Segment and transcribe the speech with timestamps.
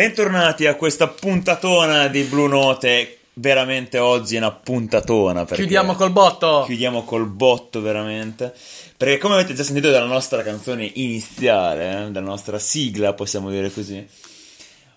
[0.00, 3.18] Bentornati a questa puntatona di Blue Note.
[3.34, 5.44] Veramente oggi è una puntatona.
[5.44, 6.62] Chiudiamo col botto.
[6.64, 8.54] Chiudiamo col botto, veramente.
[8.96, 13.70] Perché, come avete già sentito dalla nostra canzone iniziale, eh, dalla nostra sigla, possiamo dire
[13.70, 14.02] così,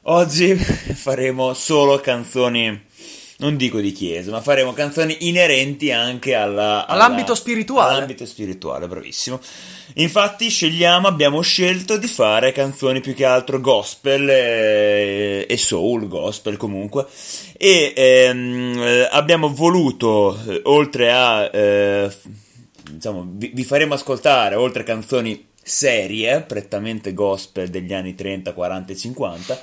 [0.03, 0.55] oggi
[0.95, 2.85] faremo solo canzoni.
[3.37, 7.95] Non dico di chiesa, ma faremo canzoni inerenti anche alla, alla- All'ambito spirituale.
[7.95, 9.39] All'ambito spirituale, bravissimo.
[9.95, 16.57] Infatti scegliamo, abbiamo scelto di fare canzoni più che altro gospel e, e soul, gospel
[16.57, 17.07] comunque.
[17.57, 22.11] E ehm, eh, abbiamo voluto, eh, oltre a, eh,
[22.91, 28.91] diciamo, vi, vi faremo ascoltare, oltre a canzoni serie, prettamente gospel degli anni 30, 40
[28.91, 29.59] e 50,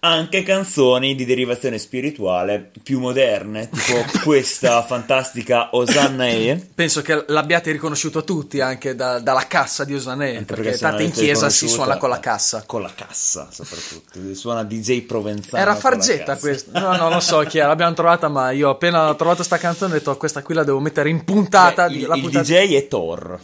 [0.00, 6.68] anche canzoni di derivazione spirituale più moderne, tipo questa fantastica Osanna E.
[6.74, 11.02] Penso che l'abbiate riconosciuto tutti anche da- dalla cassa di Osanè, Anche perché, non tanto
[11.02, 12.62] in chiesa si suona con la cassa.
[12.64, 14.34] Con la cassa, soprattutto.
[14.34, 15.60] Suona DJ Provenzano.
[15.60, 16.78] Era Fargetta questa.
[16.78, 19.94] No, no, non so chi è, l'abbiamo trovata, ma io appena ho trovato sta canzone
[19.94, 21.86] ho detto questa qui la devo mettere in puntata.
[21.86, 23.40] Beh, di- il, la il puntata- DJ è Thor.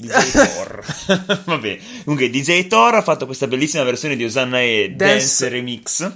[0.00, 0.84] DJ Thor.
[1.44, 5.48] Vabbè, comunque DJ Thor ha fatto questa bellissima versione di Osanna e Dance, Dance.
[5.48, 6.12] Remix.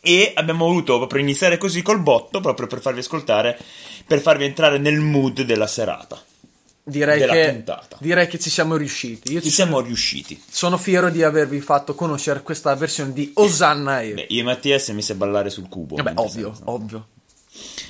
[0.00, 3.58] E abbiamo voluto proprio iniziare così col botto, proprio per farvi ascoltare,
[4.06, 6.22] per farvi entrare nel mood della serata.
[6.84, 7.96] direi, della che, puntata.
[8.00, 9.32] direi che ci siamo riusciti.
[9.32, 10.40] Io Ci ci siamo riusciti.
[10.48, 14.12] sono fiero di avervi fatto conoscere questa versione di Osanna E.
[14.14, 15.96] Beh, io e Mattia si è messi a ballare sul cubo.
[15.96, 17.08] Vabbè, ovvio, ovvio.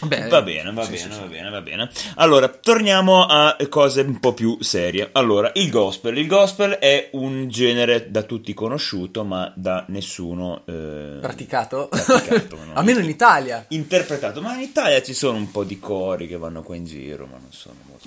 [0.01, 1.91] Beh, Va bene, va sì, bene, sì, va bene, va bene.
[2.17, 5.09] Allora, torniamo a cose un po' più serie.
[5.13, 6.17] Allora, il gospel.
[6.19, 11.89] Il gospel è un genere da tutti conosciuto, ma da nessuno eh, Praticato?
[11.89, 12.75] praticato, no?
[12.75, 13.65] Almeno in Italia.
[13.69, 14.41] interpretato.
[14.41, 17.39] Ma in Italia ci sono un po' di cori che vanno qua in giro, ma
[17.39, 17.98] non sono molto,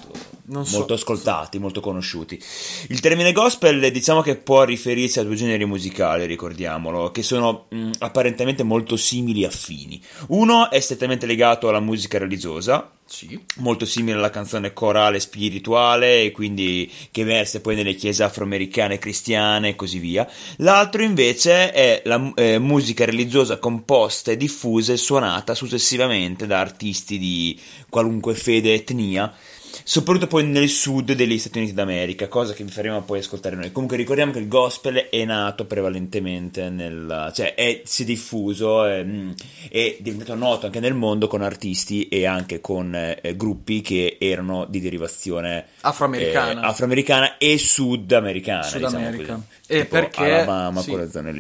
[0.44, 2.42] Non so- molto ascoltati, molto conosciuti.
[2.90, 7.92] Il termine gospel diciamo che può riferirsi a due generi musicali, ricordiamolo, che sono mh,
[8.00, 10.02] apparentemente molto simili e affini.
[10.28, 13.40] Uno è strettamente legato alla musica religiosa, Sì.
[13.58, 19.70] molto simile alla canzone corale spirituale e quindi che versa poi nelle chiese afroamericane cristiane
[19.70, 20.28] e così via.
[20.58, 27.18] L'altro invece è la eh, musica religiosa composta e diffusa e suonata successivamente da artisti
[27.18, 27.58] di
[27.90, 29.34] qualunque fede e etnia.
[29.84, 33.72] Soprattutto poi nel sud degli Stati Uniti d'America, cosa che vi faremo poi ascoltare noi.
[33.72, 37.32] Comunque ricordiamo che il gospel è nato prevalentemente nel.
[37.34, 39.32] cioè è, si è diffuso, è, mm,
[39.70, 44.66] è diventato noto anche nel mondo con artisti e anche con eh, gruppi che erano
[44.66, 46.62] di derivazione Afroamericana.
[46.62, 48.64] eh, afroamericana e sudamericana.
[48.64, 49.44] Sud diciamo.
[49.68, 50.98] E perché Alabama, sì.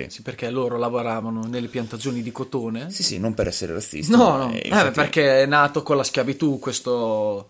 [0.08, 2.90] Sì, perché loro lavoravano nelle piantagioni di cotone.
[2.90, 4.11] Sì, sì, non per essere razzisti.
[4.11, 7.50] No, no, eh, infatti- perché è nato con la schiavitù questo,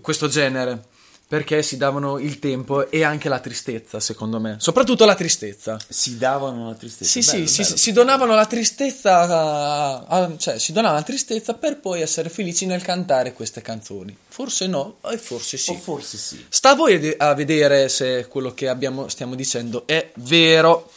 [0.00, 0.82] questo genere.
[1.28, 4.56] Perché si davano il tempo e anche la tristezza, secondo me.
[4.60, 5.76] Soprattutto la tristezza.
[5.86, 7.20] si davano una tristezza.
[7.20, 7.76] Sì, Bello, sì, si, bello.
[7.76, 12.64] si donavano la tristezza, a- a- cioè si donavano la tristezza per poi essere felici
[12.64, 14.16] nel cantare queste canzoni.
[14.26, 15.72] Forse no, e forse sì.
[15.72, 16.46] O forse sì.
[16.48, 20.90] Sta a voi a vedere se quello che abbiamo, stiamo dicendo è vero.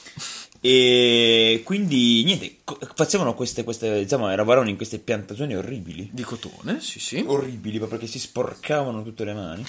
[0.63, 2.57] E quindi niente,
[2.93, 6.09] facevano queste, queste diciamo, lavoravano in queste piantagioni orribili.
[6.13, 7.23] Di cotone, sì, sì.
[7.25, 9.65] Orribili, proprio perché si sporcavano tutte le mani.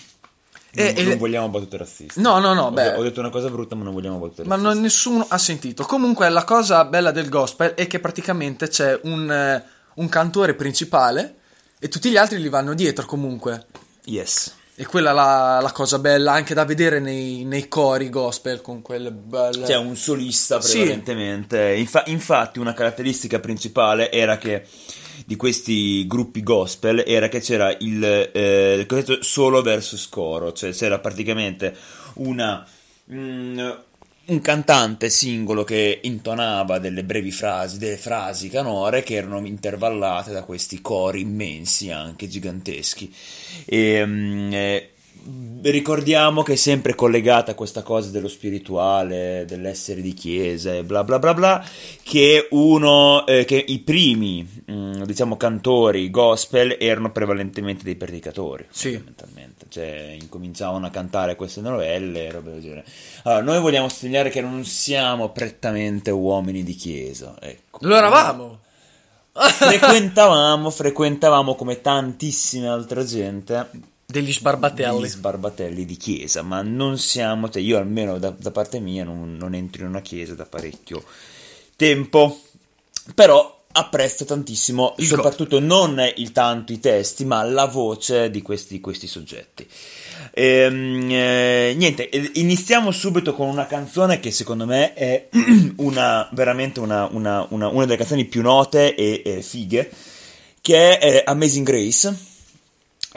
[0.74, 2.20] E- non, e non vogliamo battute razziste.
[2.20, 2.94] No, no, no, Ho, beh.
[2.96, 4.72] ho detto una cosa brutta, ma non vogliamo battute Ma razziste.
[4.74, 5.84] non- nessuno ha sentito.
[5.84, 9.62] Comunque, la cosa bella del gospel è che praticamente c'è un,
[9.94, 11.36] un cantore principale
[11.78, 13.66] e tutti gli altri gli vanno dietro comunque.
[14.04, 14.54] Yes.
[14.74, 18.80] E quella è la, la cosa bella anche da vedere nei, nei cori gospel con
[18.80, 19.66] quelle belle.
[19.66, 20.78] C'è un solista Sì.
[20.78, 21.74] prevalentemente.
[21.74, 24.66] Infa- infatti, una caratteristica principale era che
[25.26, 28.02] di questi gruppi gospel era che c'era il,
[28.32, 31.76] eh, il cosiddetto solo versus coro, cioè c'era praticamente
[32.14, 32.66] una.
[33.12, 33.70] mm,
[34.24, 40.44] un cantante singolo che intonava delle brevi frasi, delle frasi canore che erano intervallate da
[40.44, 43.12] questi cori immensi, anche giganteschi.
[43.64, 44.90] E, mm, eh,
[45.62, 51.04] ricordiamo che è sempre collegata a questa cosa dello spirituale, dell'essere di chiesa e bla
[51.04, 51.64] bla bla bla,
[52.02, 58.92] che uno, eh, che i primi, mm, diciamo, cantori gospel erano prevalentemente dei predicatori, Sì.
[58.94, 62.84] fondamentalmente, cioè incominciavano a cantare queste novelle e robe del genere.
[63.24, 67.78] Allora, noi vogliamo sottolineare che non siamo prettamente uomini di chiesa, ecco.
[67.82, 68.58] Lo eravamo.
[69.32, 75.08] frequentavamo, frequentavamo come tantissima altra gente Degli degli sbarbatelli.
[75.08, 79.54] sbarbatelli di chiesa, ma non siamo, cioè io almeno da, da parte mia non, non
[79.54, 81.02] entro in una chiesa da parecchio
[81.76, 82.40] tempo,
[83.14, 88.80] però apprezzo tantissimo, Il soprattutto non il tanto i testi, ma la voce di questi,
[88.80, 89.66] questi soggetti.
[90.34, 95.28] Ehm, eh, niente, eh, iniziamo subito con una canzone che secondo me è
[95.76, 99.90] una, veramente una, una- una- una delle canzoni più note e, e fighe,
[100.60, 102.30] che è Amazing Grace.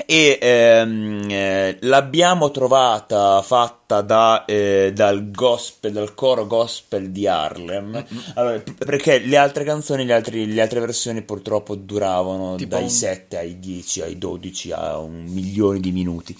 [0.06, 8.03] E ehm, eh, l'abbiamo trovata fatta da, eh, dal gospel, dal coro gospel di Harlem.
[8.33, 12.83] Allora, p- perché le altre canzoni, le, altri- le altre versioni purtroppo duravano Tipo dai
[12.83, 16.36] un- 7 ai 10, ai 12, a un milione di minuti.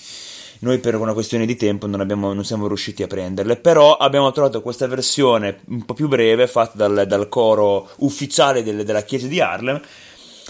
[0.60, 4.32] Noi per una questione di tempo non, abbiamo- non siamo riusciti a prenderle, però abbiamo
[4.32, 9.28] trovato questa versione un po' più breve fatta dal, dal coro ufficiale del- della chiesa
[9.28, 9.80] di Harlem,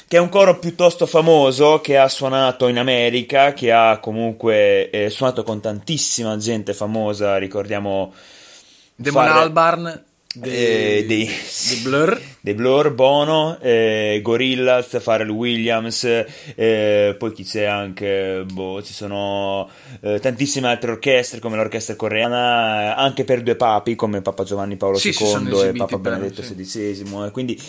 [0.07, 5.09] che è un coro piuttosto famoso che ha suonato in America, che ha comunque eh,
[5.09, 8.13] suonato con tantissima gente famosa, ricordiamo
[8.95, 10.03] Damon fare- Albarn
[10.35, 12.21] dei, eh, dei- dei Blur.
[12.41, 16.03] dei Blur, Bono, eh, Gorillaz, Pharrell Williams,
[16.55, 19.69] eh, poi chi c'è anche, boh, ci sono
[20.01, 24.75] eh, tantissime altre orchestre come l'orchestra coreana, eh, anche per due papi come Papa Giovanni
[24.75, 26.53] Paolo Sì, II e Papa Benedetto sì.
[26.53, 27.59] XVI, e quindi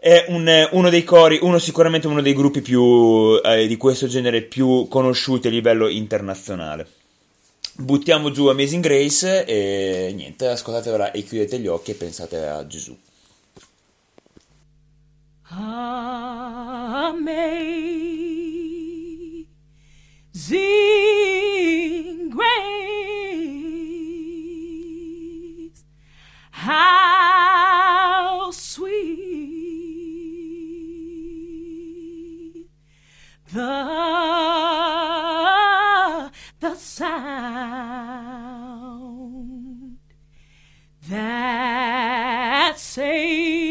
[0.00, 4.40] è un- uno dei cori, uno sicuramente uno dei gruppi più eh, di questo genere
[4.40, 6.88] più conosciuti a livello internazionale.
[7.74, 12.96] Buttiamo giù Amazing Grace e niente, ascoltatevela e chiudete gli occhi e pensate a Gesù.
[20.50, 22.50] Amazing grace,
[26.66, 27.19] how
[33.52, 33.60] the
[36.60, 38.30] the sound
[41.08, 43.69] that saved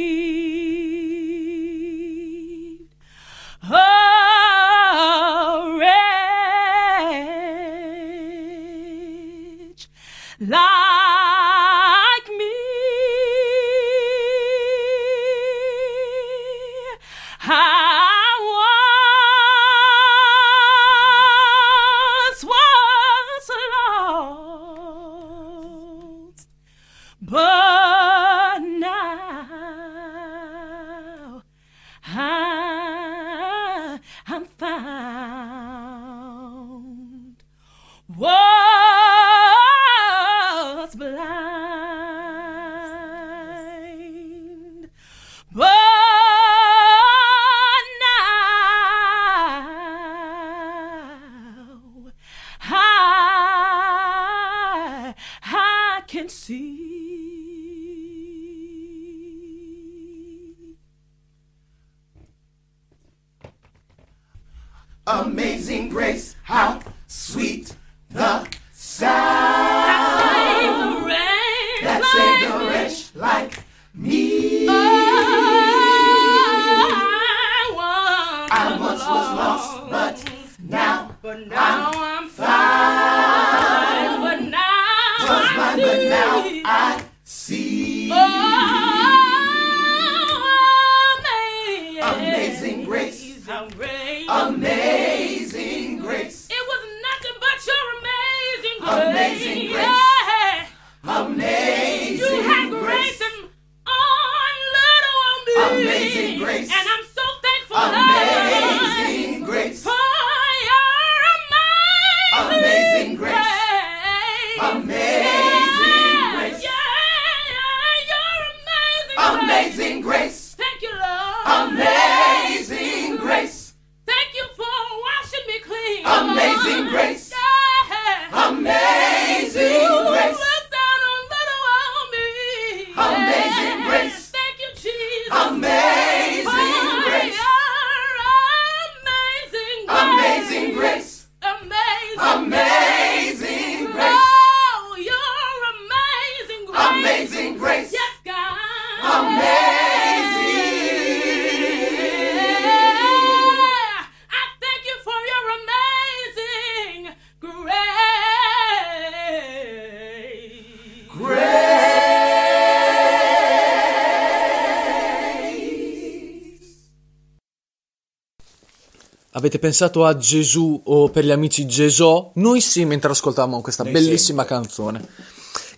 [169.50, 172.30] Avete pensato a Gesù o per gli amici Gesù?
[172.36, 175.04] Noi sì, mentre ascoltavamo questa Noi bellissima canzone.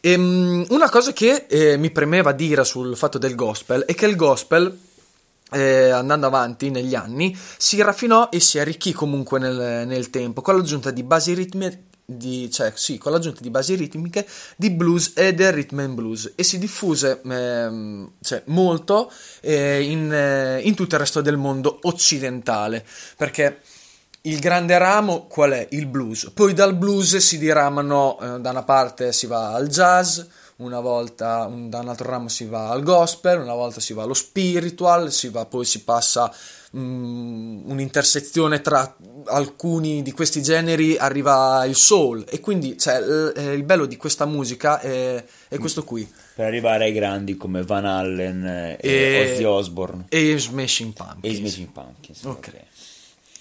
[0.01, 4.17] Ehm, una cosa che eh, mi premeva dire sul fatto del gospel è che il
[4.17, 4.77] gospel
[5.51, 10.57] eh, andando avanti negli anni, si raffinò e si arricchì comunque nel, nel tempo con
[10.57, 11.83] l'aggiunta di basi ritmiche.
[12.17, 16.33] Di, cioè, sì, con l'aggiunta di basi ritmiche di blues e del rhythm and blues
[16.35, 21.79] e si diffuse ehm, cioè, molto eh, in, eh, in tutto il resto del mondo
[21.83, 23.61] occidentale perché
[24.23, 25.67] il grande ramo qual è?
[25.71, 26.31] Il blues.
[26.33, 30.19] Poi dal blues si diramano, eh, da una parte si va al jazz,
[30.57, 34.03] una volta un, da un altro ramo si va al gospel, una volta si va
[34.03, 36.31] allo spiritual, si va, poi si passa
[36.77, 43.53] mm, un'intersezione tra alcuni di questi generi, arriva il soul e quindi cioè, l- eh,
[43.53, 46.07] il bello di questa musica è, è questo qui.
[46.35, 50.93] Per arrivare ai grandi come Van Allen eh, e, E- Ozzy Osbourne E Smashing e
[50.95, 51.33] Pumpkins.
[51.33, 52.23] i Smashing Pumpkins.
[52.25, 52.51] Ok.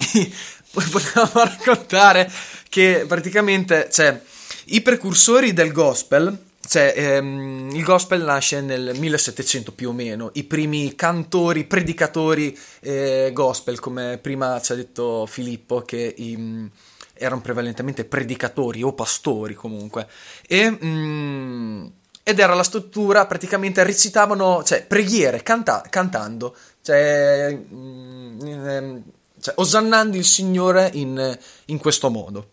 [0.73, 2.31] potevamo raccontare
[2.69, 4.21] che praticamente, cioè,
[4.67, 6.37] i precursori del gospel,
[6.69, 13.31] cioè, ehm, il gospel nasce nel 1700 più o meno, i primi cantori, predicatori eh,
[13.33, 16.67] gospel, come prima ci ha detto Filippo, che i- mm,
[17.15, 20.07] erano prevalentemente predicatori o pastori comunque,
[20.47, 20.71] e...
[20.71, 21.87] mm,
[22.23, 29.03] ed era la struttura, praticamente recitavano, cioè, preghiere canta- cantando, cioè, mm, ehm,
[29.40, 32.49] cioè, osannando il Signore in, in questo modo.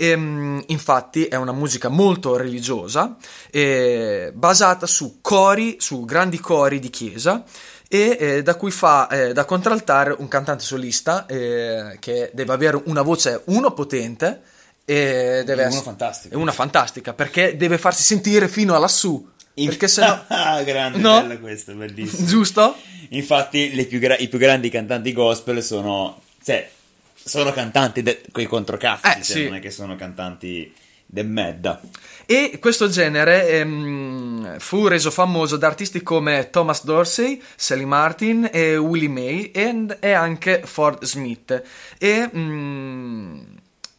[0.00, 3.16] Ehm, infatti è una musica molto religiosa,
[3.50, 7.42] eh, basata su cori, su grandi cori di chiesa
[7.88, 12.80] e eh, da cui fa eh, da contraltare un cantante solista eh, che deve avere
[12.84, 14.42] una voce uno potente
[14.84, 16.34] e deve E uno essere fantastico.
[16.34, 19.26] e una fantastica perché deve farsi sentire fino a lassù
[19.66, 21.20] perché sennò Ah, grande, No?
[21.22, 22.26] bello questo, bellissimo.
[22.26, 22.76] giusto?
[23.10, 26.20] Infatti, più gra- i più grandi cantanti gospel sono.
[26.44, 26.68] Cioè,
[27.14, 29.44] sono cantanti de- coi controcazzi, Eh, cioè, sì.
[29.44, 30.72] non è che sono cantanti
[31.10, 31.80] de medda.
[32.26, 38.76] E questo genere ehm, fu reso famoso da artisti come Thomas Dorsey, Sally Martin e
[38.76, 41.62] Willie May and- e anche Ford Smith.
[41.98, 43.40] E, mm,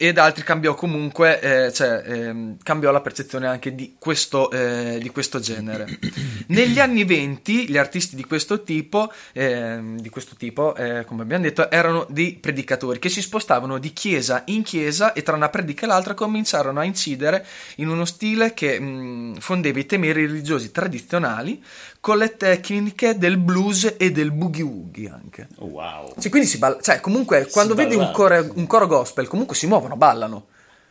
[0.01, 5.09] ed altri cambiò comunque, eh, cioè, ehm, cambiò la percezione anche di questo, eh, di
[5.09, 5.99] questo genere.
[6.47, 11.43] Negli anni 20 gli artisti di questo tipo, ehm, di questo tipo eh, come abbiamo
[11.43, 15.83] detto, erano dei predicatori che si spostavano di chiesa in chiesa e tra una predica
[15.83, 21.61] e l'altra cominciarono a incidere in uno stile che mh, fondeva i temeri religiosi tradizionali
[21.99, 25.47] con le tecniche del blues e del boogie woogie anche.
[25.57, 26.13] Oh, wow.
[26.17, 29.67] Sì, quindi si balla, cioè comunque quando vedi un coro, un coro gospel comunque si
[29.67, 30.47] muovono, ballano.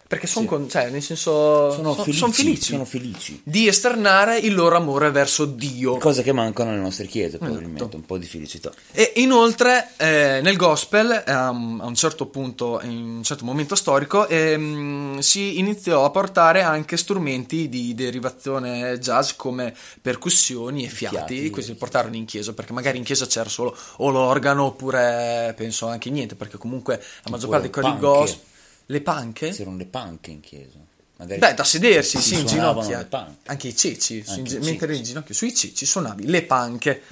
[0.09, 0.71] Perché sono, Sì.
[0.71, 3.41] cioè nel senso, Sono, son- felici, son felici Sono felici.
[3.45, 5.99] di esternare il loro amore verso Dio.
[5.99, 7.83] Cose che mancano alle nostre chiese, probabilmente.
[7.83, 7.97] Esatto.
[7.97, 8.73] Un po' di felicità.
[8.93, 14.27] E inoltre eh, nel gospel, ehm, a un certo punto, in un certo momento storico,
[14.27, 21.17] ehm, si iniziò a portare anche strumenti di derivazione jazz come percussioni e fiati.
[21.17, 21.51] Fiati.
[21.51, 25.87] Questi li portarono in chiesa, perché magari in chiesa c'era solo o l'organo oppure penso
[25.87, 28.47] anche niente, perché comunque la maggior parte dei cori gospel...
[28.91, 29.51] Le panche?
[29.51, 30.79] C'erano le panche in chiesa.
[31.17, 33.37] Magari Beh, da sedersi, si sì, in panche.
[33.47, 37.03] Anche i ceci, Anche i mentre in ginocchio, sui ceci suonavi le panche.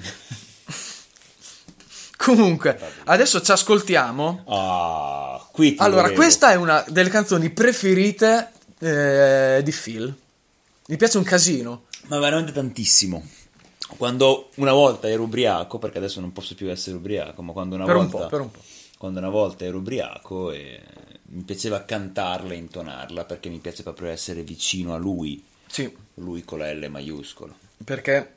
[2.16, 4.44] Comunque, adesso ci ascoltiamo.
[4.48, 6.20] Ah, qui Allora, volevo.
[6.20, 10.14] questa è una delle canzoni preferite eh, di Phil.
[10.86, 11.84] Mi piace un casino.
[12.06, 13.22] Ma veramente tantissimo.
[13.98, 17.84] Quando una volta ero ubriaco, perché adesso non posso più essere ubriaco, ma quando una
[17.84, 18.60] Per un volta po', per un po'.
[18.96, 20.80] Quando una volta ero ubriaco e
[21.28, 26.44] mi piaceva cantarla e intonarla perché mi piace proprio essere vicino a lui, Sì, lui
[26.44, 27.54] con la L maiuscola.
[27.84, 28.32] perché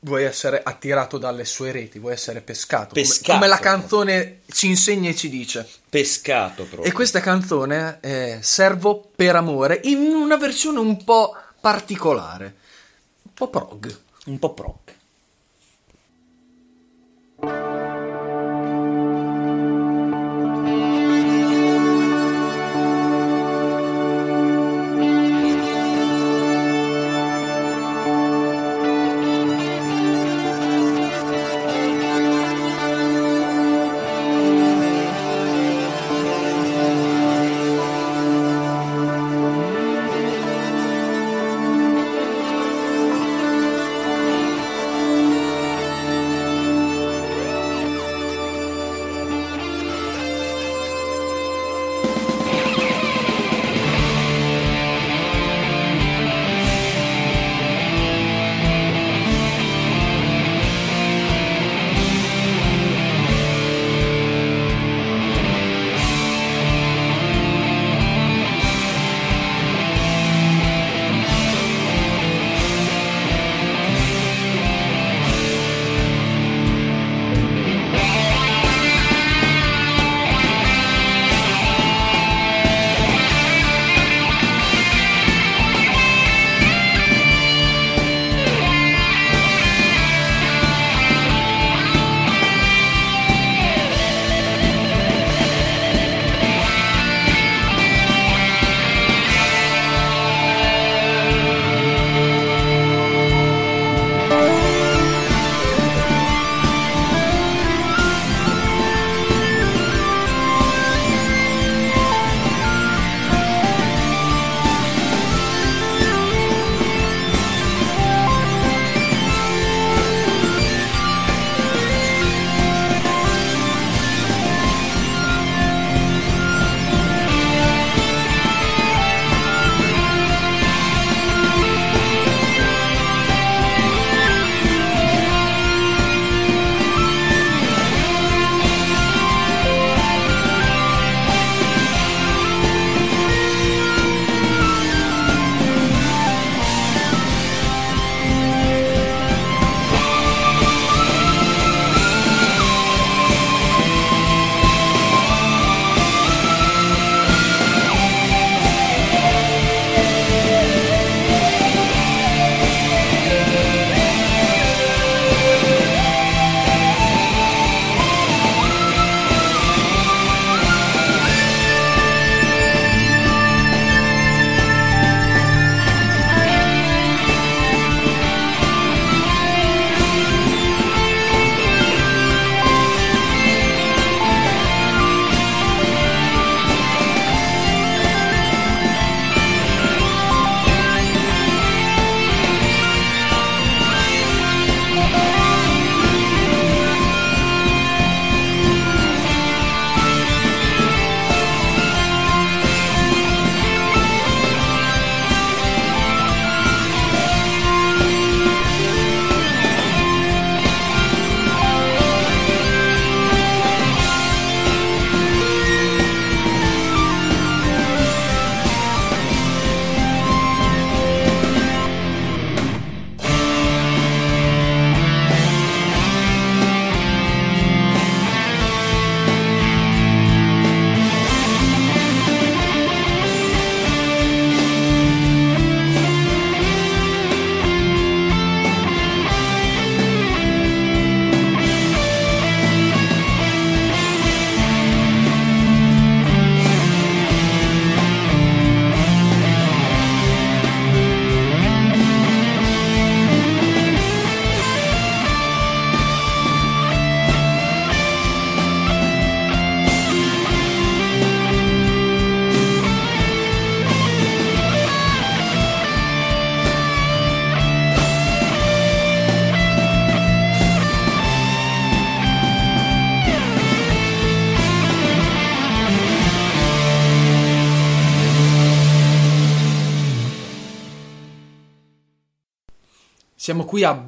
[0.00, 2.88] vuoi essere attirato dalle sue reti, vuoi essere pescato.
[2.88, 3.32] come- Pescato.
[3.32, 5.66] Come, la canzone ci insegna e ci dice.
[5.88, 6.82] Pescato proprio.
[6.84, 12.56] E questa canzone è Servo per amore in una versione un po' particolare,
[13.22, 13.98] un po' prog.
[14.26, 14.93] un po' proc.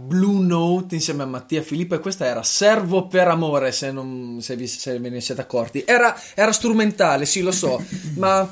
[0.06, 4.54] Blue Note insieme a Mattia Filippo e questa era Servo per amore, se, non, se,
[4.54, 5.82] vi, se ve ne siete accorti.
[5.84, 7.82] Era, era strumentale, sì, lo so,
[8.16, 8.48] ma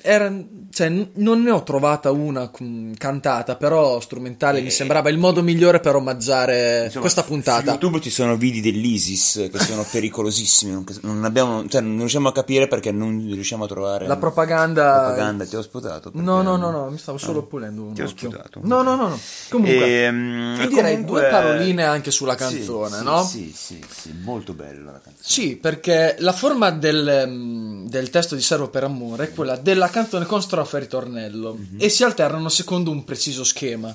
[0.00, 0.32] era,
[0.74, 5.78] cioè, non ne ho trovata una mm, cantata, però strumentale mi sembrava il modo migliore
[5.78, 7.70] per omaggiare Insomma, questa Su puntata.
[7.70, 12.32] YouTube ci sono video dell'ISIS che sono pericolosissimi, non, non abbiamo, cioè, non riusciamo a
[12.32, 15.02] capire perché non riusciamo a trovare La propaganda...
[15.04, 15.44] propaganda.
[15.46, 16.10] Ti ho sputato?
[16.14, 18.30] No, no, no, no, mi stavo solo pulendo un Ti ho occhio.
[18.30, 18.60] sputato.
[18.64, 19.18] No, no, no, no.
[19.50, 23.22] Comunque, Ehm, io direi comunque- due paroline anche sulla canzone, sì, no?
[23.22, 25.14] Sì, sì, sì, molto bella la canzone.
[25.20, 29.88] Sì, perché la forma del, mm, del testo di Servo per Amore è quella della
[29.88, 33.94] canzone con strofa e ritornello e si alternano secondo un preciso schema.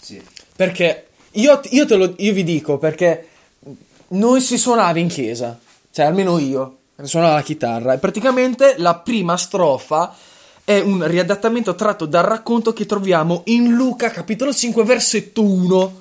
[0.00, 0.20] Sì.
[0.54, 3.28] Perché io, io te lo io vi dico perché
[4.08, 5.58] noi si suonava in chiesa,
[5.90, 10.14] cioè almeno io suonavo la chitarra e praticamente la prima strofa
[10.64, 16.00] è un riadattamento tratto dal racconto che troviamo in Luca capitolo 5 versetto 1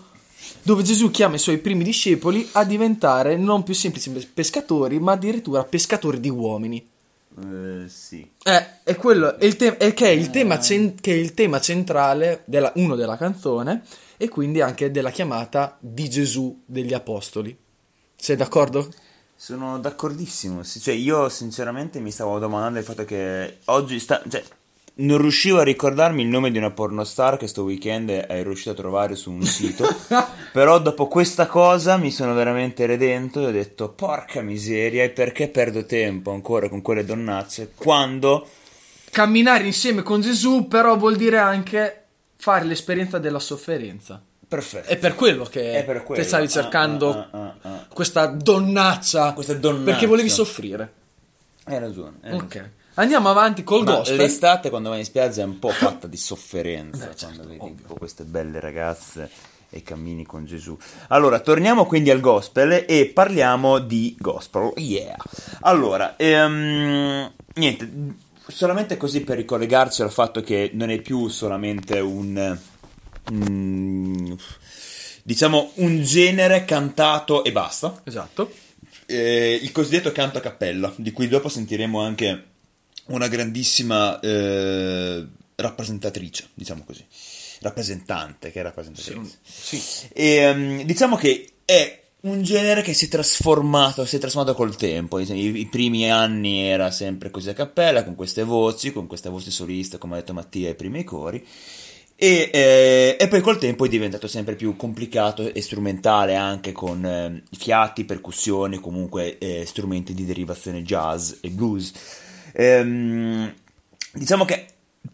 [0.64, 5.64] dove Gesù chiama i suoi primi discepoli a diventare non più semplici pescatori ma addirittura
[5.64, 6.91] pescatori di uomini.
[7.44, 8.30] Eh, sì.
[8.44, 11.34] Eh, è quello, è il te- è che, è il tema cen- che è il
[11.34, 13.84] tema centrale, della, uno della canzone,
[14.18, 17.58] e quindi anche della chiamata di Gesù degli Apostoli.
[18.16, 18.88] Sei d'accordo?
[19.36, 20.64] Sono d'accordissimo.
[20.64, 24.22] Cioè, io sinceramente mi stavo domandando il fatto che oggi sta.
[24.30, 24.44] Cioè,
[25.02, 28.76] non riuscivo a ricordarmi il nome di una pornostar che sto weekend è riuscito a
[28.76, 29.86] trovare su un sito.
[30.52, 35.50] però dopo questa cosa mi sono veramente redento e ho detto: Porca miseria, e perché
[35.50, 38.48] perdo tempo ancora con quelle donnacce quando.
[39.12, 42.04] Camminare insieme con Gesù, però vuol dire anche
[42.38, 44.24] fare l'esperienza della sofferenza.
[44.48, 44.90] Perfetto.
[44.90, 46.22] È per quello che, per quello.
[46.22, 47.86] che stavi Ah, cercando ah, ah, ah.
[47.94, 49.34] questa donnaccia.
[49.34, 49.92] Questa donnaccia.
[49.92, 50.94] Perché volevi soffrire.
[51.66, 52.18] Hai ragione.
[52.22, 52.80] hai ragione.
[53.02, 54.18] Andiamo avanti col Ma gospel.
[54.18, 57.96] l'estate quando vai in spiaggia è un po' fatta di sofferenza, quando vedi un po'
[57.96, 59.28] queste belle ragazze
[59.72, 60.78] e cammini con Gesù.
[61.08, 64.74] Allora, torniamo quindi al gospel e parliamo di gospel.
[64.76, 65.16] Yeah.
[65.62, 67.92] Allora, ehm, niente,
[68.46, 72.56] solamente così per ricollegarci al fatto che non è più solamente un
[73.32, 74.34] mm,
[75.24, 78.52] diciamo un genere cantato e basta Esatto.
[79.08, 82.50] eh, il cosiddetto canto a cappella, di cui dopo sentiremo anche
[83.16, 87.06] una grandissima eh, rappresentatrice, diciamo così,
[87.62, 89.38] rappresentante, che è rappresentatrice.
[89.44, 89.82] Sì.
[90.14, 94.76] E, ehm, diciamo che è un genere che si è trasformato, si è trasformato col
[94.76, 95.20] tempo.
[95.20, 99.50] I, i primi anni era sempre così a cappella, con queste voci, con queste voci
[99.50, 101.46] soliste, come ha detto Mattia, ai primi cori.
[102.16, 107.04] E, eh, e poi col tempo è diventato sempre più complicato e strumentale anche con
[107.04, 111.92] eh, fiati, percussioni, comunque eh, strumenti di derivazione jazz e blues.
[112.54, 113.54] Ehm,
[114.14, 114.66] diciamo che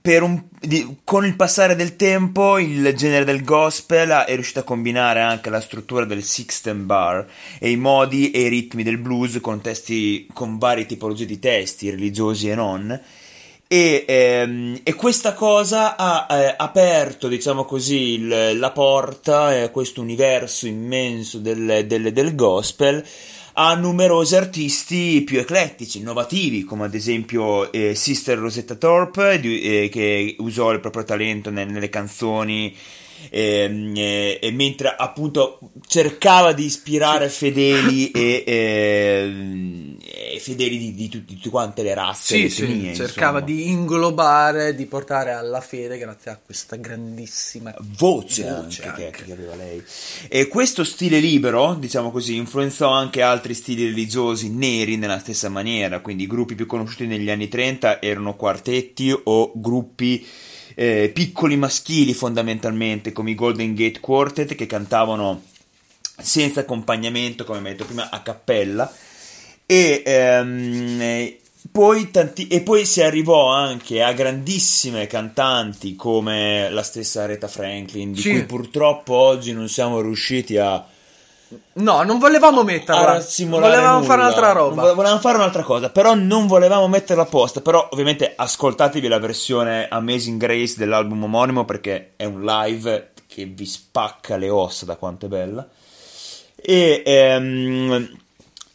[0.08, 5.20] un- di- con il passare del tempo il genere del gospel è riuscito a combinare
[5.22, 7.28] anche la struttura del sixten bar
[7.60, 11.90] e i modi e i ritmi del blues con testi con varie tipologie di testi
[11.90, 13.02] religiosi e non.
[13.70, 20.00] E, ehm, e questa cosa ha eh, aperto, diciamo così, il- la porta a questo
[20.00, 23.04] universo immenso del, del- del gospel
[23.60, 30.36] a numerosi artisti più eclettici, innovativi, come ad esempio eh, Sister Rosetta Thorpe, eh, che
[30.40, 32.76] usò il proprio talento nel- nelle canzoni.
[33.30, 41.10] Ehm, eh, e mentre appunto cercava di ispirare fedeli e, ehm, e fedeli di, di
[41.10, 44.86] tutti- di tutte quante le razze e Sì, le sì, etnie, cercava di inglobare, di
[44.86, 49.10] portare alla fede grazie a questa grandissima voce, Voce anche, anche.
[49.12, 49.84] Che, che aveva lei.
[50.28, 56.00] E questo stile libero, diciamo così, influenzò anche altri stili religiosi neri nella stessa maniera,
[56.00, 60.26] quindi i gruppi più conosciuti negli anni 30 erano quartetti o gruppi
[60.80, 65.42] eh, piccoli maschili fondamentalmente, come i Golden Gate Quartet che cantavano
[66.22, 68.94] senza accompagnamento, come abbiamo detto prima, a cappella.
[69.66, 71.40] E, ehm, eh,
[71.72, 78.12] poi tanti- e poi si arrivò anche a grandissime cantanti come la stessa Aretha Franklin,
[78.12, 78.30] di Sì.
[78.30, 80.86] cui purtroppo oggi non siamo riusciti a,
[81.74, 83.24] No, non volevamo metterla.
[83.48, 84.06] Volevamo nulla.
[84.06, 84.82] fare un'altra Non roba.
[84.82, 87.62] vole- volevamo fare un'altra cosa, però non volevamo metterla apposta.
[87.62, 93.66] Però, ovviamente, ascoltatevi la versione Amazing Grace dell'album omonimo perché è un live che vi
[93.66, 95.68] spacca le ossa da quanto è bella.
[96.56, 98.18] E, ehm,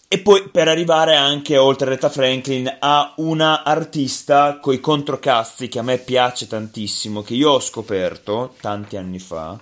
[0.08, 5.78] e poi per arrivare anche oltre a Retta Franklin a una artista coi controcazzi che
[5.78, 9.58] a me piace tantissimo, che io ho scoperto tanti anni fa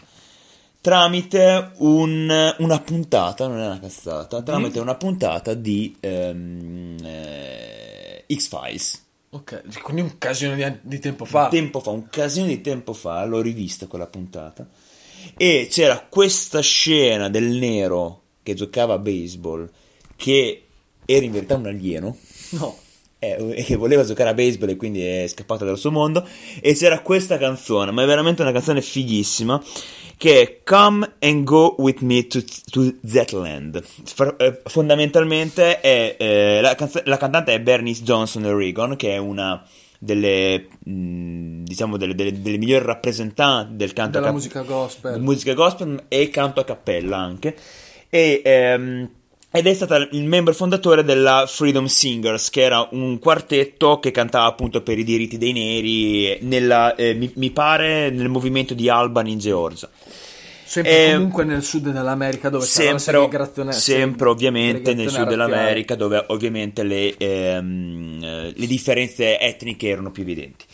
[0.80, 9.04] tramite un- una puntata, non è una cazzata, tramite una puntata di ehm, eh, X-Files.
[9.32, 11.48] Ok, quindi un casino di, di tempo fa.
[11.48, 14.66] Tempo fa, un casino di tempo fa, l'ho rivista quella puntata.
[15.36, 19.68] e c'era questa scena del nero che giocava a baseball
[20.16, 20.64] che
[21.04, 22.16] era in verità un alieno
[22.52, 22.76] No.
[23.20, 26.26] Eh, che voleva giocare a baseball e quindi è scappato dal suo mondo
[26.60, 29.62] e c'era questa canzone ma è veramente una canzone fighissima
[30.16, 36.16] che è Come and Go With Me to, to That Land F- eh, fondamentalmente è,
[36.18, 39.64] eh, la, canz- la cantante è Bernice Johnson Regan che è una
[40.02, 45.20] delle mh, diciamo delle, delle- delle migliori rappresentanti del canto a Della cap- musica gospel.
[45.20, 47.54] musica gospel e canto a cappella anche
[48.08, 49.10] e, ehm,
[49.52, 54.46] ed è stata il membro fondatore della Freedom Singers che era un quartetto che cantava
[54.46, 59.32] appunto per i diritti dei neri nella, eh, mi, mi pare nel movimento di Albany
[59.32, 59.88] in Georgia
[60.70, 63.72] Sempre Eh, comunque nel sud dell'America dove c'era la sempre, segregazione.
[63.72, 70.22] sempre ovviamente nel sud dell'America dove ovviamente le, ehm, eh, le differenze etniche erano più
[70.22, 70.64] evidenti.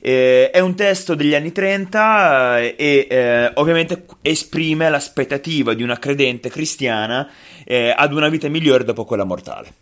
[0.00, 5.98] Eh, è un testo degli anni 30 eh, e eh, ovviamente esprime l'aspettativa di una
[5.98, 7.28] credente cristiana
[7.64, 9.72] eh, ad una vita migliore dopo quella mortale.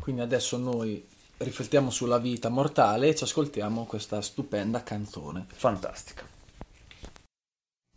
[0.00, 1.02] Quindi adesso noi
[1.38, 5.46] riflettiamo sulla vita mortale e ci ascoltiamo questa stupenda canzone.
[5.54, 6.32] Fantastica.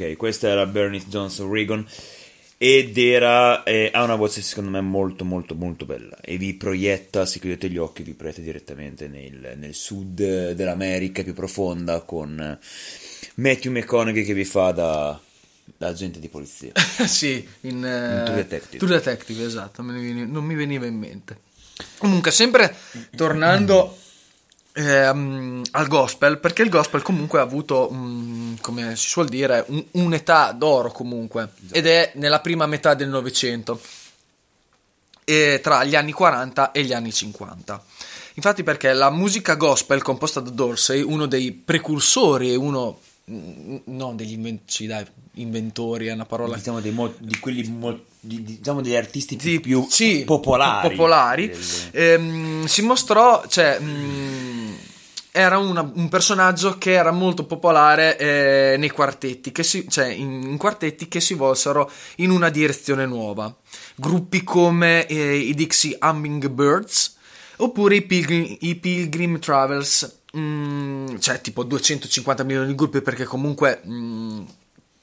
[0.01, 0.17] Ok.
[0.17, 1.85] Questa era Bernice Johnson Regan
[2.57, 7.25] ed era eh, ha una voce secondo me molto molto molto bella e vi proietta,
[7.25, 12.59] se chiudete gli occhi, vi proietta direttamente nel, nel sud dell'America più profonda con eh,
[13.35, 15.19] Matthew McConaughey che vi fa da,
[15.77, 16.71] da agente di polizia.
[17.05, 18.77] sì, in, eh, In True Detective.
[18.77, 21.37] True Detective, esatto, non mi veniva in mente.
[21.97, 22.75] Comunque, sempre
[23.15, 23.97] tornando
[24.73, 29.85] ehm, al gospel, perché il gospel comunque ha avuto, mm, come si suol dire, un-
[29.91, 33.79] un'età d'oro comunque, ed è nella prima metà del Novecento,
[35.61, 37.81] tra gli anni 40 e gli anni 50.
[38.33, 42.99] Infatti perché la musica gospel composta da Dorsey, uno dei precursori e uno
[43.85, 48.43] non degli inventori, dai, inventori è una parola diciamo dei mo- di quelli mo- di-
[48.43, 50.89] di- diciamo degli artisti più, di- più sì, popolari.
[50.89, 51.59] popolari, Del-
[51.91, 54.75] ehm, si mostrò, cioè, mh,
[55.31, 60.41] era una- un personaggio che era molto popolare eh, nei quartetti, che si, cioè in,
[60.43, 63.55] in quartetti che si volsero in una direzione nuova.
[63.95, 67.15] Gruppi come eh, i Dixie Hummingbirds
[67.57, 73.81] oppure i Pilgrim, i Pilgrim Travels, mh, cioè tipo 250 milioni di gruppi perché comunque...
[73.83, 74.45] mh,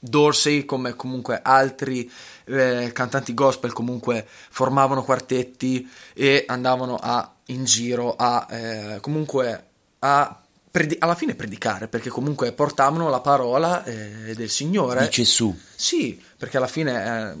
[0.01, 2.09] Dorsey, come comunque altri
[2.45, 9.65] eh, cantanti gospel, comunque formavano quartetti e andavano a, in giro a eh, comunque
[9.99, 15.03] a predi- alla fine predicare, perché comunque portavano la parola eh, del Signore.
[15.03, 15.53] di Gesù.
[15.75, 17.37] Sì, perché alla fine eh,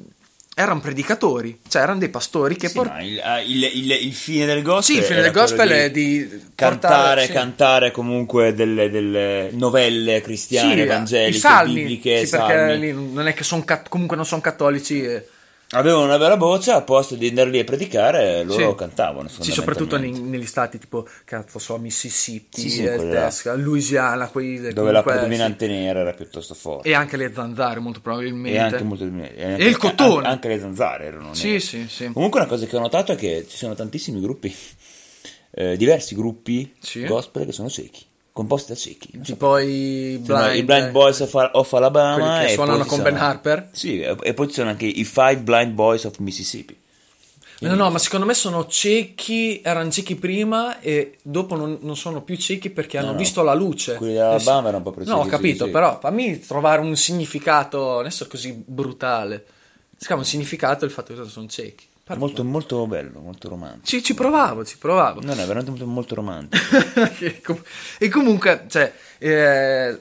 [0.55, 4.45] erano predicatori, cioè erano dei pastori che Sì, por- il, ah, il- il- il fine
[4.45, 7.31] del gospel Sì, il fine del gospel è di cantare, portare- sì.
[7.31, 12.79] cantare comunque delle, delle novelle cristiane, Sì, evangeliche, salmi, bibliche, sì, perché salmi.
[12.79, 15.01] lì non è che sono comunque non sono cattolici.
[15.01, 15.27] eh.
[15.71, 18.75] Avevano una bella voce, a posto di andare lì a predicare, loro Sì.
[18.75, 19.27] cantavano.
[19.29, 24.73] Sì, soprattutto negli stati tipo, cazzo so, Mississippi, Sì, sì, eh, quella- Texas, Louisiana, quei
[24.73, 26.59] dove la predominante nera era piuttosto sì.
[26.61, 26.89] forte.
[26.89, 28.57] E anche le zanzare, molto probabilmente.
[28.57, 30.25] E anche, molto, e anche- il cotone.
[30.25, 31.59] an- Anche le zanzare erano Sì, nere.
[31.59, 32.11] sì, sì.
[32.13, 34.51] Comunque una cosa che ho notato è che ci sono tantissimi gruppi,
[35.51, 37.05] eh, diversi gruppi Sì.
[37.05, 38.03] gospel che sono ciechi,
[38.39, 39.09] composti da ciechi.
[39.11, 43.17] non so i blind, i Blind Boys of, of Alabama che e suonano con Ben
[43.17, 43.69] Harper.
[43.71, 46.77] Sì, e, poi ci sono anche i Five Blind Boys of Mississippi.
[47.61, 52.21] No, no, ma secondo me sono ciechi, erano ciechi prima e dopo non, non sono
[52.21, 53.17] più ciechi perché hanno no.
[53.17, 53.95] visto la luce.
[53.95, 56.95] Quelli dell'Alabama Eh erano un po' più No, ho capito, sì, però fammi trovare un
[56.95, 59.43] significato, adesso così brutale.
[59.97, 61.87] Si chiama un significato il fatto che sono ciechi.
[62.15, 63.85] Molto, molto bello, molto romantico.
[63.85, 65.21] Ci, ci provavo, ci provavo.
[65.21, 66.65] No, no, è veramente molto, molto romantico.
[67.99, 69.99] e e comunque, cioè, eh,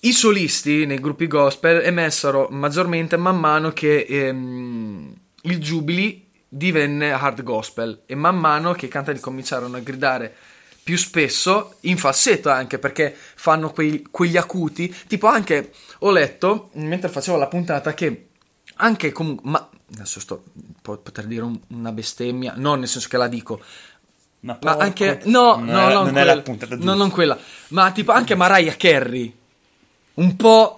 [0.00, 7.42] i solisti nei gruppi gospel emessero maggiormente man mano che ehm, il Jubilee divenne hard
[7.42, 10.34] gospel e man mano che i cantanti cominciarono a gridare
[10.82, 17.08] più spesso, in falsetto anche perché fanno quei- quegli acuti, tipo anche ho letto mentre
[17.08, 18.26] facevo la puntata che
[18.76, 20.44] anche comunque, ma adesso sto
[20.80, 23.60] po- poter dire un- una bestemmia, non nel senso che la dico,
[24.40, 27.10] Ma, ma anche no, non no, è, non, non è quella, la puntata no, non
[27.10, 29.34] quella, ma tipo anche Mariah Carey,
[30.14, 30.76] un po'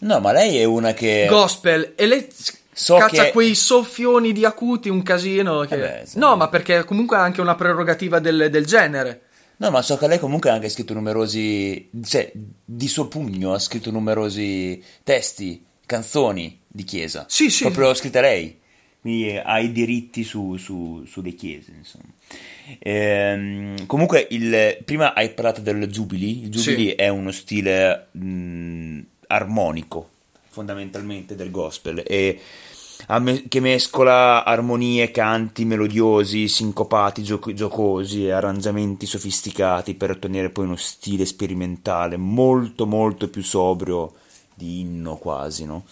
[0.00, 1.26] No, ma lei è una che...
[1.30, 1.92] gospel.
[1.96, 2.28] E lei
[2.72, 5.60] So caccia che- quei soffioni di acuti, un casino.
[5.60, 5.74] Che...
[5.74, 6.18] Eh beh, sì.
[6.18, 9.22] No, ma perché comunque ha anche una prerogativa del, del genere.
[9.58, 11.88] No, ma so che lei comunque ha anche scritto numerosi...
[12.04, 12.32] Cioè,
[12.64, 17.24] di suo pugno ha scritto numerosi testi, canzoni di chiesa.
[17.28, 17.62] Sì, sì.
[17.62, 18.58] Proprio scritte lei.
[19.00, 22.12] Quindi eh, ha i diritti su, su- sulle chiese, insomma.
[22.80, 26.44] Ehm, comunque, il, prima hai parlato del Jubilee.
[26.44, 26.94] Il Jubilee Sì.
[26.96, 30.08] è uno stile mh, armonico,
[30.48, 32.02] fondamentalmente, del gospel.
[32.04, 32.40] E
[33.48, 40.76] che mescola armonie, canti melodiosi, sincopati, gioco- giocosi e arrangiamenti sofisticati per ottenere poi uno
[40.76, 44.14] stile sperimentale molto molto più sobrio
[44.54, 45.84] di inno quasi, no?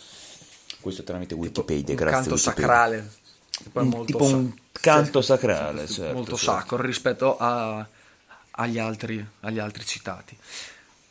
[0.83, 2.66] Questo tramite Wikipedia, un grazie canto Wikipedia.
[2.66, 3.12] sacrale.
[3.72, 6.53] Un- molto tipo sa- un canto sacrale, sì, certo, molto certo.
[6.61, 7.87] sacro rispetto a-
[8.51, 10.37] agli, altri, agli altri citati.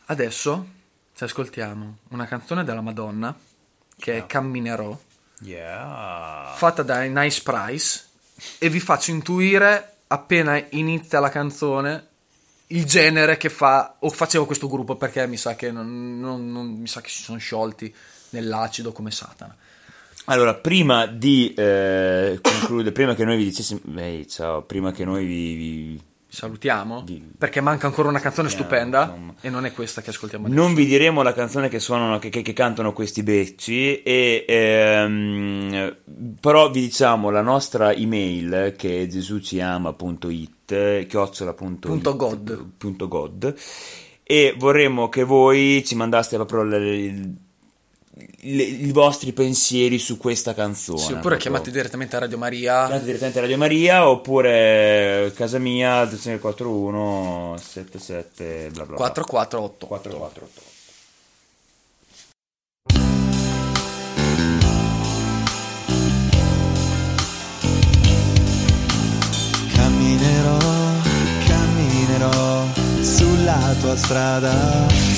[0.05, 0.67] Adesso
[1.15, 3.33] ci ascoltiamo una canzone della Madonna
[3.97, 4.99] che è Camminerò.
[5.43, 6.53] Yeah.
[6.55, 8.03] fatta da Nice Price
[8.59, 12.07] e vi faccio intuire appena inizia la canzone
[12.67, 16.67] il genere che fa o faceva questo gruppo perché mi sa che non, non- non-
[16.79, 17.93] mi sa che si sono sciolti
[18.31, 19.55] nell'acido come Satana.
[20.25, 25.25] Allora, prima di eh, concludere, prima che noi vi dicessimo, ehi, ciao, prima che noi
[25.25, 26.01] vi, vi-
[26.33, 29.33] Salutiamo Vi- perché manca ancora una canzone Salutiamo, stupenda insomma.
[29.41, 30.61] e non è questa che ascoltiamo adesso.
[30.61, 35.95] non vi diremo la canzone che suonano, che, che- che cantano questi becci, e, ehm,
[36.39, 42.65] però vi diciamo la nostra email che è gesuciama.it, chiocciola.it, Punto god.
[42.77, 43.53] punto god,
[44.23, 47.33] e vorremmo che voi ci mandaste proprio le- le-
[48.41, 50.97] le- i vostri pensieri su questa canzone.
[50.99, 51.39] Sì, oppure proprio.
[51.39, 52.85] chiamate direttamente a Radio Maria.
[52.85, 58.95] Chiamate direttamente a Radio Maria oppure casa mia 41 77 bla bla bla.
[58.95, 59.87] 448.
[59.87, 60.69] 448.
[69.73, 70.57] Camminerò,
[71.47, 72.65] camminerò
[73.01, 74.49] sulla tua strada.
[74.51, 75.15] Dammi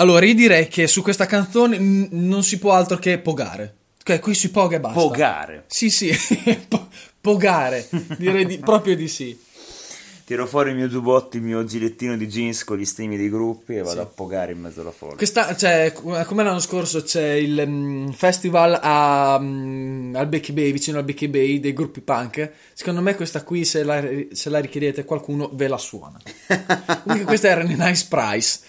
[0.00, 3.74] Allora, io direi che su questa canzone n- non si può altro che pogare.
[4.00, 4.98] Ok, qui si poga e basta.
[4.98, 5.64] Pogare.
[5.66, 6.10] Sì, sì,
[6.66, 6.88] po-
[7.20, 7.86] pogare.
[8.16, 9.38] Direi di- proprio di sì.
[10.24, 13.74] Tiro fuori il mio giubbotto, il mio gilettino di jeans con gli stemmi dei gruppi
[13.76, 15.16] e vado a pogare in mezzo alla folla.
[15.16, 20.72] Questa, cioè, com- come l'anno scorso c'è il mm, festival a, mm, al Becky Bay,
[20.72, 22.50] vicino al Becky Bay, dei gruppi punk.
[22.72, 26.18] Secondo me questa qui, se la, se la richiedete qualcuno, ve la suona.
[27.02, 28.60] Comunque questa era in Nice Price.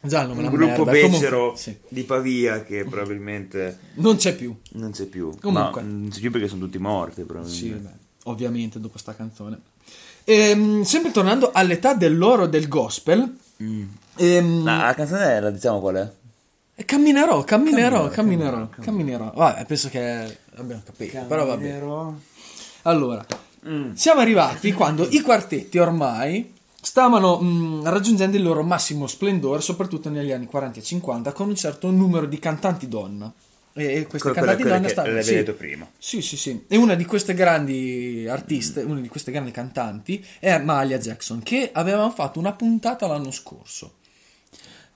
[0.00, 0.74] Già Un gruppo merda.
[0.76, 1.76] Comunque, becero sì.
[1.88, 4.56] di Pavia che probabilmente Non c'è più.
[4.72, 5.36] non c'è più.
[5.40, 5.82] Comunque.
[5.82, 7.76] Ma non c'è più perché sono tutti morti Sì,
[8.24, 9.60] ovviamente dopo sta canzone.
[10.24, 13.36] Ehm, sempre tornando all'età dell'oro del gospel,
[14.16, 16.12] ehm, Ma la canzone la diciamo qual è?
[16.80, 19.32] e camminerò, camminerò, camminerò, camminerò.
[19.34, 21.82] Vabbè, penso che abbiamo capito, però vabbè.
[22.82, 23.26] Allora,
[23.94, 26.54] siamo arrivati quando i quartetti ormai
[26.88, 31.54] stavano mm, raggiungendo il loro massimo splendore, soprattutto negli anni 40 e 50, con un
[31.54, 33.30] certo numero di cantanti donna.
[33.74, 35.14] E queste Quelle- cantanti quelle donne stavano...
[35.14, 35.86] l'avevi detto prima.
[35.98, 36.64] Sì, sì, sì.
[36.66, 41.68] E una di queste grandi artiste, una di queste grandi cantanti è Mahalia Jackson, che
[41.70, 43.96] avevamo fatto una puntata l'anno scorso.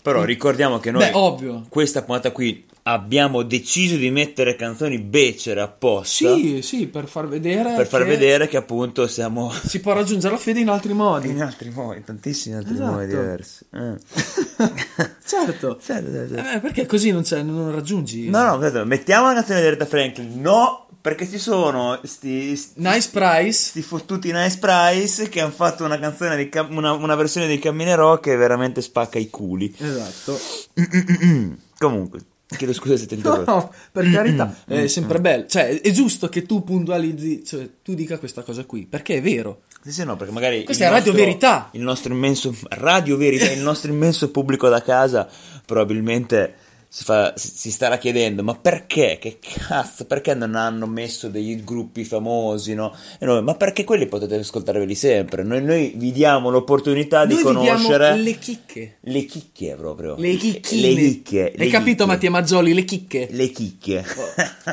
[0.03, 1.64] Però ricordiamo che noi Beh, ovvio.
[1.68, 7.74] questa puntata qui abbiamo deciso di mettere canzoni becere apposta Sì, sì, per far vedere
[7.76, 11.28] per far che vedere che appunto siamo si può raggiungere la fede in altri modi.
[11.28, 12.90] in altri modi, in tantissimi altri Esatto.
[12.90, 13.64] modi diversi.
[13.72, 13.94] Eh.
[15.24, 15.78] Certo.
[15.82, 16.34] Certo, certo.
[16.36, 18.28] Eh, perché così non, c'è, non raggiungi.
[18.28, 20.40] No, no, aspetta, mettiamo la canzone di Aretha Franklin.
[20.40, 23.53] No, perché ci sono sti, sti, Nice Price.
[23.53, 28.20] sti fottuti Nice Price che hanno fatto una canzone di una, una versione di Camminerò
[28.20, 29.74] che veramente spacca i culi.
[29.76, 30.38] Esatto.
[31.76, 32.20] Comunque,
[32.57, 33.50] chiedo scusa se ti interrompo.
[33.50, 35.46] No, per carità, è sempre bello.
[35.46, 39.62] Cioè, è giusto che tu puntualizzi, cioè, tu dica questa cosa qui, perché è vero.
[39.82, 41.68] Sì, sì, no, perché magari Questa è Radio nostro- Verità.
[41.72, 45.28] Il nostro immenso Radio Verità, il nostro immenso pubblico da casa
[45.66, 46.55] probabilmente
[46.95, 49.16] si, fa- si- starà chiedendo ma perché?
[49.18, 50.05] Che cazzo?
[50.05, 52.95] Perché non hanno messo dei gruppi famosi, no?
[53.18, 55.43] E noi, ma perché quelli potete ascoltarveli sempre?
[55.43, 58.97] Noi, noi vi diamo l'opportunità di Noi conoscere vediamo le chicche.
[59.01, 60.16] le chicche proprio.
[60.18, 60.82] Le chicchine.
[60.88, 61.40] Le chicche.
[61.45, 62.05] Hai le capito, chicche.
[62.05, 62.74] Mattia Maggioli?
[62.74, 63.28] Le chicche.
[63.30, 64.05] Le chicche.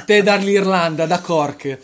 [0.06, 1.80] Te dall'Irlanda, da Cork.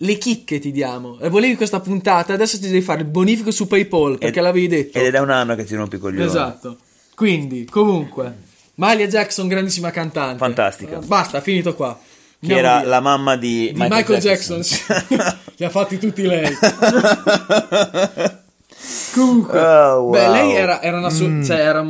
[0.00, 1.18] Le chicche ti diamo.
[1.18, 4.68] E volevi questa puntata, adesso ti devi fare il bonifico su PayPal, perché Ed- l'avevi
[4.68, 4.98] detto.
[4.98, 6.26] Ed è da un anno che ci rompi coglioni.
[6.26, 6.76] Esatto.
[7.14, 8.34] Quindi, comunque,
[8.76, 10.38] Malia Jackson, grandissima cantante.
[10.38, 10.98] Fantastica.
[10.98, 11.98] Basta, finito qua.
[11.98, 12.88] Che Andiamo era via.
[12.88, 14.62] la mamma di, di Michael, Jackson.
[14.62, 14.78] sì.
[15.56, 16.52] Li ha fatti tutti lei.
[19.14, 20.10] Comunque, Oh, wow.
[20.10, 21.82] beh, lei era, era una, so- cioè, era, era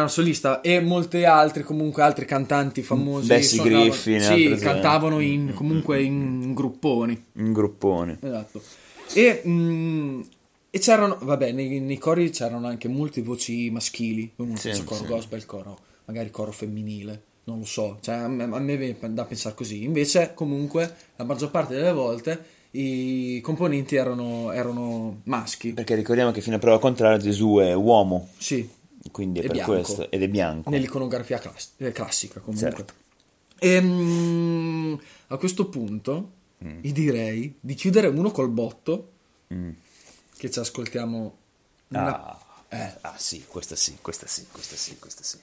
[0.00, 3.26] una solista e molti altri, comunque, altri cantanti famosi.
[3.26, 7.22] Bessie suonavano- Griffin, Sì, altre cantavano in, comunque in grupponi.
[7.34, 8.18] Un gruppone.
[8.22, 8.62] Esatto.
[9.12, 10.20] E, mm,
[10.70, 14.32] e c'erano, vabbè, nei, nei cori c'erano anche molte voci maschili.
[14.34, 15.06] Comunque, Sì, coro sì.
[15.06, 15.78] gospel, coro,
[16.10, 17.22] magari coro femminile.
[17.44, 19.82] Non lo so, cioè, a me, a me viene da pensare così.
[19.84, 25.72] Invece, comunque, la maggior parte delle volte i componenti erano, erano maschi.
[25.72, 28.68] Perché ricordiamo che fino a prova contraria Gesù è uomo, Sì,
[29.10, 29.72] quindi è È per bianco.
[29.72, 30.70] questo, ed è bianco.
[30.70, 32.70] nell'iconografia class- eh, classica comunque.
[32.70, 32.94] Certo.
[33.58, 34.94] E, mm,
[35.28, 39.12] a questo punto vi direi di chiudere uno col botto
[40.36, 41.36] che ci ascoltiamo
[41.88, 45.38] una- Ah, eh, ah, sì, questa sì, questa sì, questa sì, questa sì.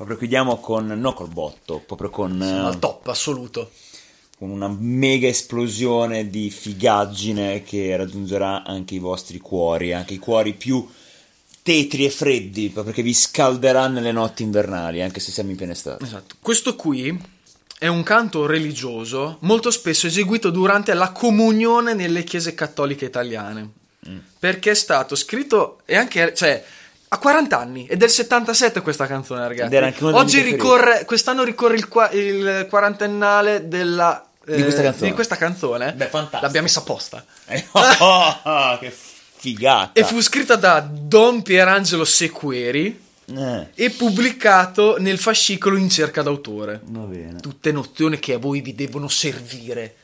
[0.00, 3.70] Proprio chiudiamo con, no col botto, proprio con, siamo eh, al top assoluto.
[4.38, 10.54] con una mega esplosione di figaggine che raggiungerà anche i vostri cuori, anche i cuori
[10.54, 10.88] più
[11.62, 16.02] tetri e freddi, perché vi scalderà nelle notti invernali, anche se siamo in piena estate.
[16.02, 16.36] Esatto.
[16.40, 17.14] Questo qui
[17.78, 23.70] è un canto religioso molto spesso eseguito durante la comunione nelle chiese cattoliche italiane.
[24.38, 26.64] Perché è stato scritto e anche cioè
[27.12, 30.04] a 40 anni, è del 77 questa canzone, ragazzi.
[30.04, 35.08] Oggi ricorre, quest'anno ricorre il, qua- il quarantennale della, Di questa eh, canzone.
[35.08, 35.92] di questa canzone.
[35.92, 36.42] Beh, fantastico.
[36.44, 37.24] L'abbiamo messa apposta.
[37.46, 38.94] Eh, oh, che
[39.36, 39.98] figata!
[39.98, 46.80] E fu scritta da Don Pierangelo Sequeri Eh, e pubblicato nel fascicolo In cerca d'autore.
[46.84, 47.40] va bene.
[47.40, 49.96] Tutte nozioni che a voi vi devono servire.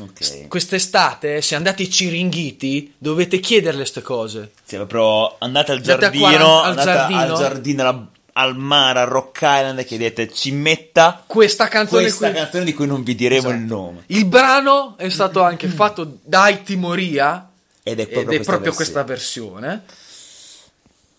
[0.00, 0.48] Ok.
[0.48, 4.50] Quest'estate, se andate Ciringhiti, dovete chiederle queste cose.
[4.64, 7.20] Sì, proprio andate al Andate giardino, 40 al giardino.
[7.20, 12.30] al giardino, alla- al mare, a Rock Island e chiedete ci metta Questa canzone questa
[12.30, 12.36] qui.
[12.40, 13.54] canzone di cui non vi diremo Esatto.
[13.54, 14.02] il nome.
[14.06, 17.48] Il brano è stato anche fatto da Timoria
[17.84, 18.74] Ed è ed proprio, è questa, proprio versione.
[18.74, 19.82] questa versione.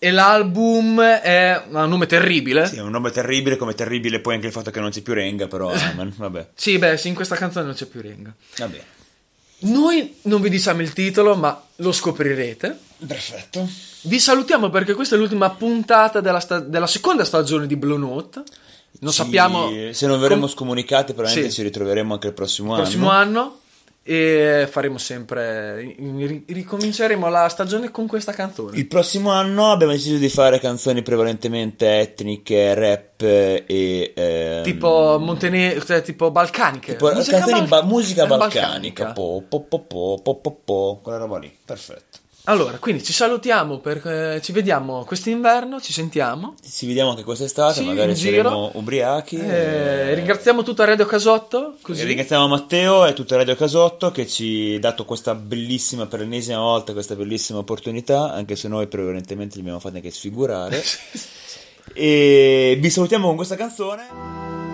[0.06, 2.66] E l'album è un nome terribile.
[2.66, 5.14] Sì, è un nome terribile, come terribile poi anche il fatto che non c'è più
[5.14, 6.50] Renga, però amen, vabbè.
[6.54, 8.32] Sì, beh, sì, in questa canzone non c'è più Renga.
[8.58, 8.82] Vabbè.
[9.58, 12.78] Noi non vi diciamo il titolo, ma lo scoprirete.
[13.04, 13.68] Perfetto.
[14.02, 18.42] Vi salutiamo perché questa è l'ultima puntata della, sta- della seconda stagione di Blue Note.
[19.00, 21.56] Non Ci- sappiamo Se non verremo com- scomunicati, probabilmente Sì.
[21.56, 23.40] ci ritroveremo anche il prossimo, il prossimo anno.
[23.40, 23.60] anno
[24.08, 28.76] e faremo sempre ri- ricominceremo la stagione con questa canzone.
[28.78, 34.12] Il prossimo anno abbiamo deciso di fare canzoni prevalentemente etniche, rap e...
[34.14, 36.92] ehm, tipo Montenegro, cioè, tipo balcaniche.
[36.92, 39.12] tipo Musica canzoni bal- ba- musica eh, balcanica.
[39.12, 41.52] Po, po, po, po, po, po, po, quella roba lì.
[41.64, 42.15] Perfetto.
[42.48, 46.54] Allora, quindi ci salutiamo perché ci vediamo quest'inverno, ci sentiamo.
[46.64, 49.36] Ci vediamo anche quest'estate, Sì, magari saremo ubriachi.
[49.36, 49.48] Eh,
[50.10, 52.04] e- ringraziamo tutta Radio Casotto, E così.
[52.04, 56.92] ringraziamo Matteo e tutta Radio Casotto che ci ha dato questa bellissima, per l'ennesima volta,
[56.92, 60.80] questa bellissima opportunità, anche se noi prevalentemente li abbiamo fatti anche sfigurare.
[61.94, 64.65] e vi salutiamo con questa canzone.